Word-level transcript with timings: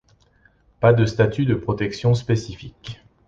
Pas 0.79 0.93
de 0.93 1.05
statut 1.05 1.45
de 1.45 1.53
protection 1.53 2.15
spécifique. 2.15 3.01